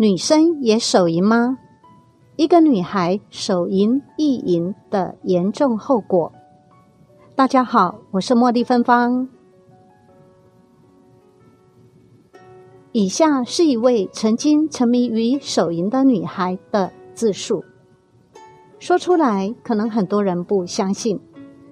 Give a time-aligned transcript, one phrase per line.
[0.00, 1.58] 女生也手淫吗？
[2.36, 6.30] 一个女孩手淫意淫的严重后果。
[7.34, 9.28] 大家好，我是茉莉芬芳。
[12.92, 17.64] 以下是一位曾经沉迷于手淫的女孩的自述。
[18.78, 21.18] 说出来，可能很多人不相信。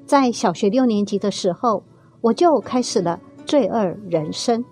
[0.05, 1.85] 在小学六年级的时候，
[2.23, 4.65] 我就开始了罪恶人生。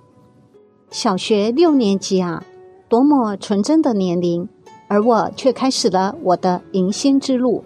[0.91, 2.42] 小学六年级啊！
[2.88, 4.48] 多么纯真的年龄，
[4.88, 7.65] 而我却开始了我的迎新之路。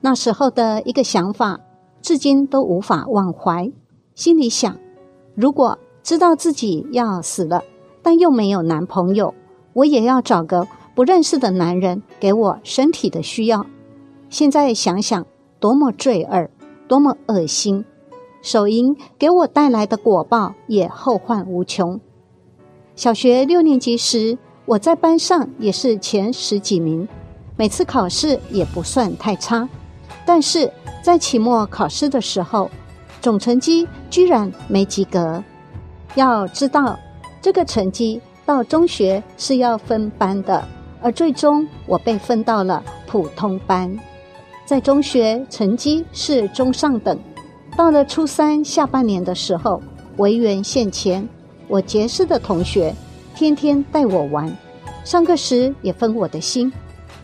[0.00, 1.60] 那时候的一个想法，
[2.00, 3.70] 至今都无法忘怀。
[4.14, 4.76] 心里想：
[5.34, 7.62] 如果知道自己要死了，
[8.02, 9.34] 但又没有男朋友，
[9.72, 13.66] 我也要找个不认识的男人给我身体的需要。
[14.28, 15.26] 现在想想，
[15.58, 16.48] 多么罪恶，
[16.86, 17.84] 多么恶心！
[18.42, 21.98] 手淫给我带来的果报也后患无穷。
[22.94, 27.06] 小学六年级时，我在班上也是前十几名，
[27.54, 29.68] 每次考试也不算太差。
[30.24, 30.70] 但是
[31.02, 32.70] 在期末考试的时候，
[33.20, 35.42] 总成绩居然没及格。
[36.14, 36.98] 要知道，
[37.42, 40.66] 这个成绩到中学是要分班的，
[41.02, 43.94] 而最终我被分到了普通班。
[44.64, 47.18] 在中学成绩是中上等，
[47.76, 49.82] 到了初三下半年的时候，
[50.16, 51.28] 维园现前。
[51.66, 52.94] 我结识的同学，
[53.34, 54.56] 天天带我玩，
[55.04, 56.72] 上课时也分我的心，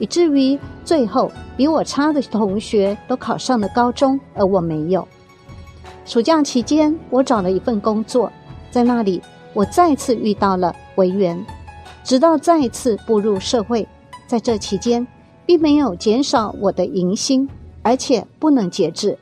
[0.00, 5.06] 以至于最后比我差的同学都考上了高中，而我没有。
[6.04, 8.32] 暑假期间，我找了一份工作，
[8.72, 9.22] 在那里
[9.54, 11.46] 我再次遇到了维园，
[12.02, 13.86] 直到再次步入社会，
[14.26, 15.06] 在这期间，
[15.46, 17.48] 并没有减少我的迎新，
[17.82, 19.16] 而且不能节制，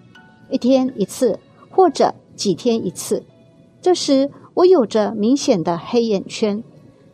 [0.48, 1.38] 一天一次
[1.71, 3.22] 或者几天一次。
[3.82, 4.31] 这时。
[4.59, 6.65] 我有着明显的黑眼圈，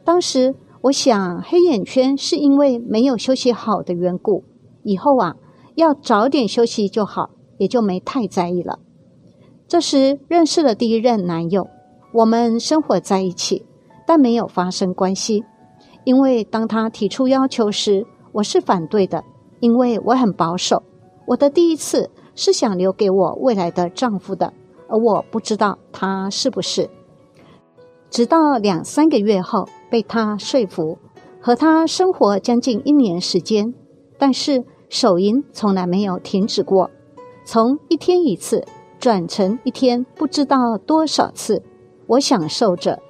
[0.04, 4.44] 当时我想黑眼圈是因为没有休息好的缘故，
[4.82, 5.36] 以后啊
[5.76, 8.78] 要早点休息就好，也就没太在意了。
[9.66, 11.66] 这时认识了第一任男友，
[12.12, 13.64] 我们生活在一起，
[14.06, 15.42] 但没有发生关系，
[16.04, 19.24] 因为当他提出要求时，我是反对的，
[19.60, 20.82] 因为我很保守。
[21.26, 24.52] 我的第一次是想留给我未来的丈夫的，
[24.86, 26.90] 而我不知道他是不是。
[28.10, 30.98] 直到两三个月后，被他说服，
[31.40, 33.72] 和他生活将近一年时间，
[34.18, 36.90] 但是手淫从来没有停止过，
[37.44, 38.64] 从一天一次
[38.98, 41.62] 转成一天不知道多少次，
[42.08, 43.00] 我享受着，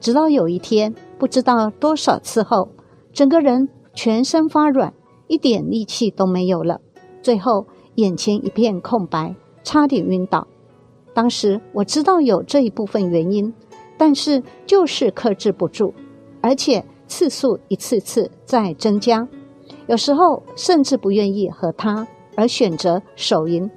[0.00, 2.70] 直到有一天不知道多少次后，
[3.12, 4.94] 整个人全身发软，
[5.26, 6.80] 一点力气都没有了，
[7.20, 10.46] 最后眼前一片空白，差点晕倒。
[11.12, 13.52] 当时我知道有这一部分原因。
[13.96, 15.94] 但是就是克制不住，
[16.44, 19.26] 而且次数一次次在增加，
[19.86, 22.06] 有时候甚至不愿意和他，
[22.36, 23.70] 而选择手淫。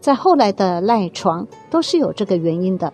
[0.00, 2.90] 在后来的赖床都是有这个原因的。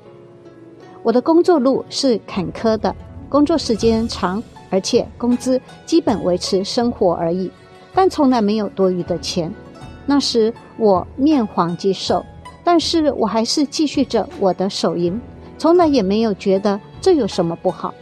[1.04, 2.92] 我的工作路是坎坷的，
[3.28, 7.48] 工作时间长，而且工资基本维持生活而已，
[7.94, 9.54] 但从来没有多余的钱。
[10.06, 12.26] 那时我面黄肌瘦，
[12.64, 15.20] 但是我还是继续着我的手淫。
[15.56, 17.94] 从来也没有觉得这有什么不好。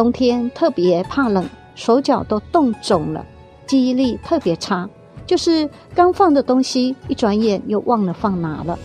[0.00, 1.44] 冬天特别怕冷，
[1.74, 3.22] 手脚都冻肿了，
[3.66, 4.88] 记忆力特别差，
[5.26, 8.78] 就是刚放的东西，一转眼又忘了放哪了。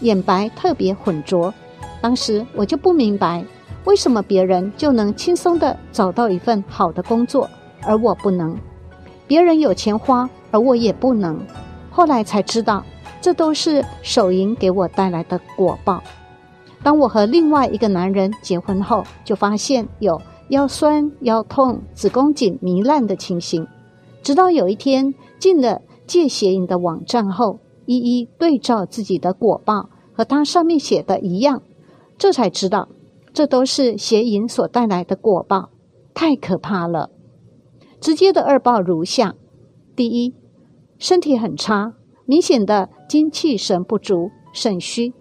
[0.00, 1.52] 眼白特别浑浊，
[2.00, 3.44] 当时我就不明白，
[3.84, 7.46] 为什么别人就能轻松的找到一份好的工作，
[7.82, 8.56] 而我不能；
[9.26, 11.38] 别人有钱花，而我也不能。
[11.90, 12.82] 后来才知道，
[13.20, 16.02] 这都是手淫给我带来的果报。
[16.82, 20.18] 当我和另外一个男人结婚后，就发现有
[20.48, 23.66] 腰酸、腰痛、子宫颈糜烂的情形。
[24.22, 31.62] 直到有一天进了戒邪淫的网站后，一一对照自己的果报和他上面写的一样，
[32.16, 32.88] 这才知道
[33.32, 35.70] 这都是邪淫所带来的果报，
[36.14, 37.10] 太可怕了。
[38.00, 39.34] 直接的二报如下：
[39.96, 40.34] 第一，
[40.98, 41.94] 身体很差，
[42.26, 45.12] 明显的精气神不足、肾虚；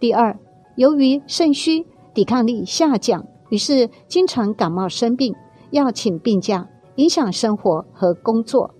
[0.00, 0.38] 第二。
[0.76, 5.34] 由于肾虚，抵抗力下降，于是经常感冒生病，
[5.70, 8.74] 要请病假，影响生活和工作。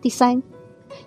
[0.00, 0.42] 第三，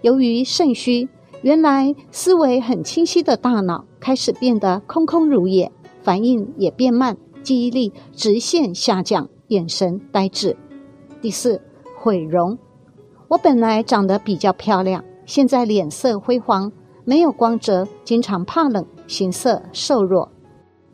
[0.01, 1.09] 由于肾虚，
[1.41, 5.71] 原来思维很清晰的大脑开始变得空空如也，
[6.01, 10.55] 反应也变慢，记忆力直线下降，眼神呆滞。
[11.21, 11.61] 第四，
[11.97, 12.57] 毁容。
[13.29, 16.71] 我本来长得比较漂亮，现在脸色灰黄，
[17.05, 20.31] 没有光泽，经常怕冷，形色瘦弱。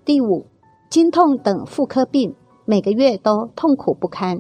[0.06, 0.46] 第五，
[0.90, 2.34] 经痛等妇科病，
[2.66, 4.40] 每个月都痛苦不堪。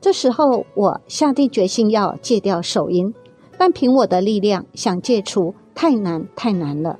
[0.00, 3.12] 这时候，我下定决心要戒掉手淫，
[3.58, 6.98] 但凭我的力量想戒除，太难太难了。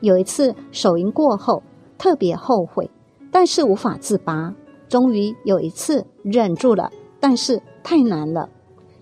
[0.00, 1.62] 有一次手淫过后，
[1.96, 2.90] 特别后悔，
[3.30, 4.52] 但是无法自拔。
[4.88, 6.90] 终于有一次忍住了，
[7.20, 8.48] 但是太难了。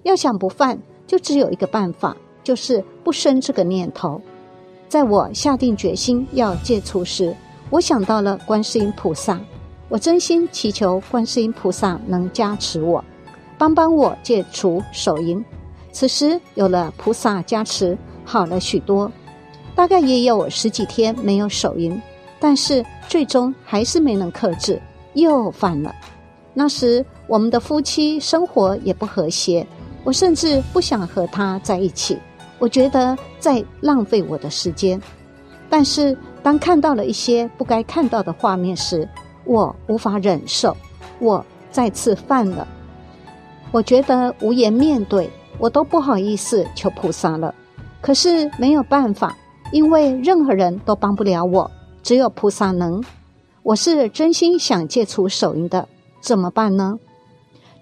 [0.03, 4.21] 要想不犯，就只有一个办法，就是不生这个念头。
[4.89, 7.35] 在我下定决心要戒除时，
[7.71, 9.41] 我想到了观世音菩萨，
[9.89, 13.03] 我真心祈求观世音菩萨能加持我，
[13.57, 15.43] 帮帮我戒除手淫。
[15.93, 19.11] 此时有了菩萨加持，好了许多。
[19.75, 22.01] 大概也有十几天没有手淫，
[22.41, 24.83] 但是最终还是没能克制，
[25.15, 25.95] 又犯了。
[26.53, 29.67] 那时我们的夫妻生活也不和谐。
[30.03, 32.19] 我甚至不想和他在一起，
[32.59, 35.01] 我觉得在浪费我的时间。
[35.69, 39.09] 但是当看到了一些不该看到的画面时，
[39.45, 40.77] 我无法忍受，
[41.21, 42.67] 我再次犯了。
[43.71, 47.55] 我觉得无颜面对，我都不好意思求菩萨了。
[48.01, 49.37] 可是没有办法，
[49.73, 51.71] 因为任何人都帮不了我，
[52.03, 53.03] 只有菩萨能。
[53.63, 55.87] 我是真心想戒除手淫的，
[56.21, 56.99] 怎么办呢？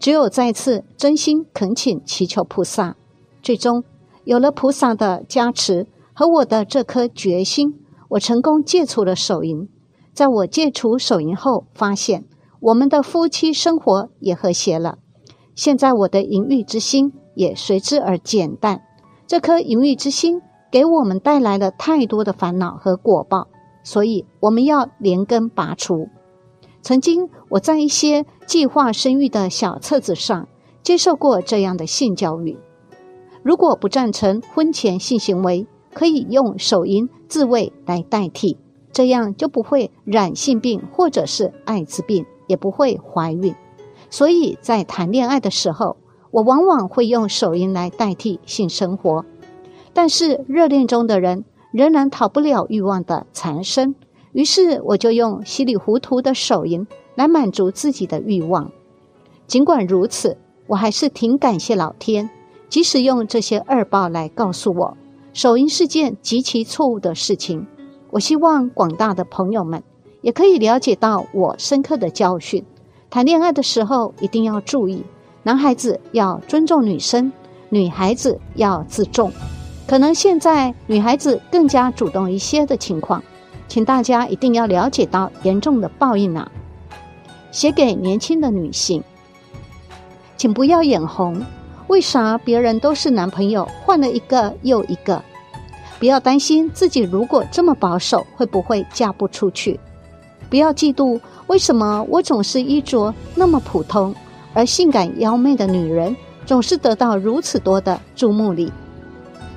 [0.01, 2.97] 只有再次真心恳请祈求菩萨，
[3.43, 3.85] 最终
[4.25, 7.75] 有了菩萨的加持和我的这颗决心，
[8.09, 9.69] 我成功戒除了手淫。
[10.13, 12.25] 在我戒除手淫后，发现
[12.61, 14.99] 我们的夫妻生活也和谐了。
[15.55, 18.83] 现在我的淫欲之心也随之而减淡。
[19.27, 20.41] 这颗淫欲之心
[20.73, 23.49] 给我们带来了太多的烦恼和果报，
[23.85, 26.09] 所以我们要连根拔除。
[26.81, 30.49] 曾经我在一些计划生育的小册子上
[30.83, 32.57] 接受过这样的性教育：
[33.43, 38.57] 如果不赞成婚前性行为，可以用手淫自慰来代替，
[38.93, 43.55] 这样就不会染性病或者是艾滋病，也不会怀孕。
[44.11, 45.97] 所以在谈恋爱的时候，
[46.31, 49.25] 我往往会用手淫来代替性生活。
[49.93, 53.95] 但是热恋中的人仍然逃不了欲望的缠身。
[54.33, 56.87] 于是我就用稀里糊涂的手淫
[57.17, 58.71] 来满足自己的欲望。
[59.47, 60.37] 尽管如此，
[60.69, 62.31] 我还是挺感谢老天，
[62.69, 64.97] 即使用这些恶报来告诉我，
[65.39, 67.65] 手淫是件极其错误的事情。
[68.11, 69.85] 我希望广大的朋友们
[70.21, 72.65] 也可以了解到我深刻的教训。
[73.09, 75.05] 谈恋爱的时候一定要注意，
[75.45, 77.31] 男孩子要尊重女生，
[77.69, 79.31] 女孩子要自重。
[79.87, 83.23] 可能现在女孩子更加主动一些的情况。
[83.69, 86.51] 请大家一定要了解到严重的报应啊！
[87.53, 89.05] 写给年轻的女性，
[90.37, 91.41] 请不要眼红。
[91.87, 95.23] 为啥别人都是男朋友，换了一个又一个？
[95.99, 99.79] 不要担心自己如果这么保守，会不会嫁不出去？
[100.49, 104.15] 不要嫉妒，为什么我总是衣着那么普通，
[104.55, 106.17] 而性感妖媚的女人
[106.47, 108.73] 总是得到如此多的注目礼？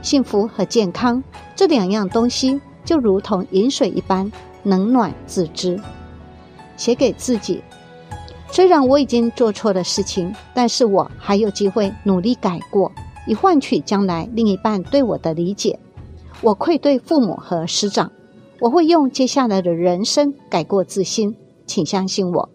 [0.02, 1.24] 幸福和健康
[1.56, 2.60] 这两样东西。
[2.84, 4.30] 就如同饮水一般，
[4.64, 5.80] 冷暖自知。
[6.76, 7.62] 写给自己，
[8.52, 12.92] 虽然我已经做错了事情，但是我还有机会努力改过，
[13.28, 15.80] 以换取将来另一半对我的理解。
[16.44, 18.12] 我愧对父母和师长，
[18.62, 21.36] 我会用接下来的人生改过自新，
[21.68, 22.50] 请相信我。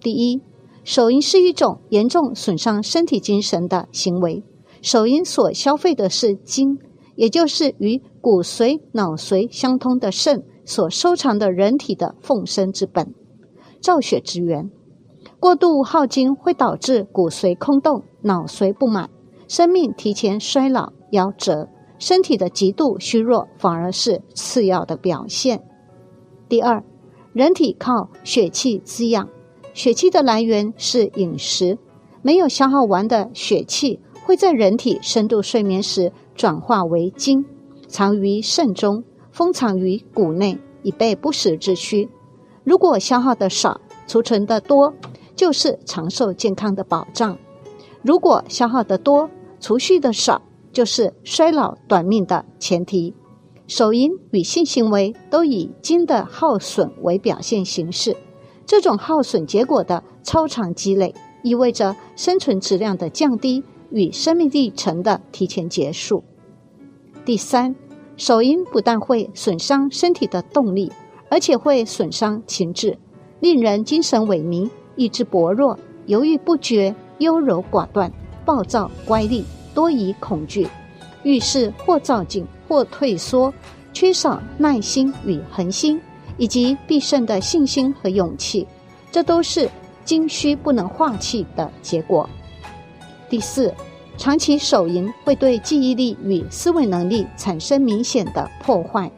[0.00, 0.42] 第一，
[0.84, 4.42] 手淫是一种严重损伤身体精神的行为，
[4.82, 6.78] 手淫所消费的是精。
[7.16, 13.12] 也就是与骨髓、脑髓相通的肾所收藏的人体的奉生之本、
[13.80, 14.70] 造血之源，
[15.40, 19.10] 过度耗精会导致骨髓空洞、脑髓不满，
[19.48, 25.62] 生命提前衰老夭折，身体的极度虚弱反而是次要的表现。
[26.48, 26.82] 第二，
[27.32, 29.28] 人体靠血气滋养，
[29.74, 31.78] 血气的来源是饮食，
[32.22, 36.12] 没有消耗完的血气会在人体深度睡眠时。
[36.34, 37.44] 转化为精，
[37.88, 39.02] 藏于肾中，
[39.32, 42.08] 封藏于骨内，以备不时之需。
[42.62, 44.94] 如果消耗的少，储存的多，
[45.34, 47.36] 就是长寿健康的保障；
[48.02, 49.28] 如果消耗的多，
[49.58, 50.40] 储蓄的少，
[50.78, 53.12] 就是衰老短命的前提。
[53.66, 58.16] 手淫与性行为都以精的耗损为表现形式，
[58.64, 66.22] 这种耗损结果的超长积累，意味着生存质量的降低与生命历程的提前结束。
[67.24, 67.74] 第三，
[68.16, 70.92] 手淫不但会损伤身体的动力，
[71.28, 72.96] 而且会损伤情志，
[73.40, 78.12] 令人精神萎靡、意志薄弱、犹豫不决、优柔寡断、
[78.44, 79.42] 暴躁乖戾、
[79.78, 80.66] 多疑恐惧，
[81.22, 83.54] 遇事或照进或退缩，
[83.92, 86.00] 缺少耐心与恒心，
[86.36, 88.66] 以及必胜的信心和勇气，
[89.12, 89.70] 这都是
[90.04, 92.28] 精虚不能化气的结果。
[93.30, 93.72] 第四。
[94.16, 99.08] 长期手淫会对记忆力与思维能力产生明显的破坏，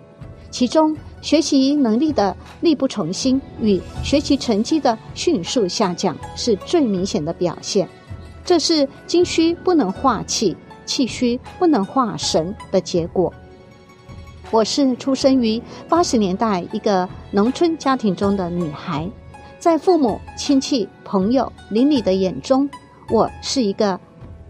[0.50, 7.88] 其中学习能力的力不从心与学习成绩的迅速下降是最明显的表现。
[8.50, 13.32] 这是精虚不能化气、气虚不能化神的结果。
[14.50, 19.08] 我是出生于八十年代一个农村家庭中的女孩，
[19.60, 22.68] 在父母亲戚朋友邻里的眼中，
[23.08, 24.00] 我是一个。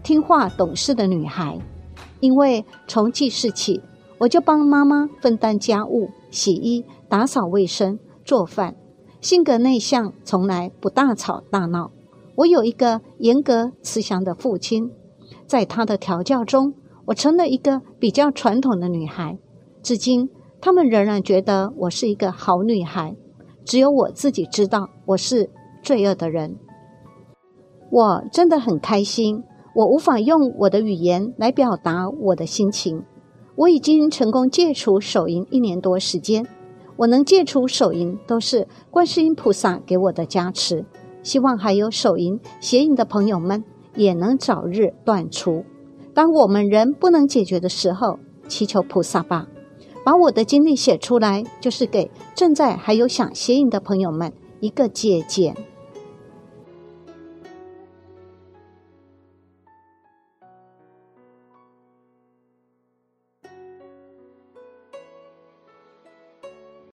[0.01, 1.59] 听话懂事的女孩，
[2.21, 3.83] 因为从记事起，
[4.17, 8.75] 我就帮妈妈分担家务、洗衣、打扫卫生、做饭。
[9.21, 11.91] 性格内向，从来不大吵大闹。
[12.35, 14.91] 我有一个严格慈祥的父亲，
[15.45, 16.73] 在他的调教中，
[17.05, 19.37] 我成了一个比较传统的女孩。
[19.83, 23.15] 至今，他们仍然觉得我是一个好女孩，
[23.65, 25.49] 只有我自己知道我是
[25.83, 26.57] 罪恶的人。
[27.91, 29.43] 我真的很开心。
[29.73, 33.03] 我无法用我的语言来表达我的心情。
[33.55, 36.45] 我已经成功戒除手淫一年多时间，
[36.97, 40.85] 我能戒除手淫都是观世音菩萨给我的加持。
[41.23, 43.63] 希望还有手淫邪淫的朋友们
[43.95, 45.63] 也能早日断除。
[46.13, 49.47] 当我们人不能解决的时候，祈求菩萨吧。
[50.03, 55.55] 把我的经历写出来，就是给正在还有想邪淫的朋友们一个借鉴。